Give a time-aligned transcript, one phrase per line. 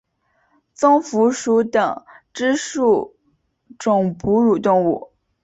[0.73, 2.03] 棕蝠属等
[2.33, 3.15] 之数
[3.77, 5.11] 种哺乳动物。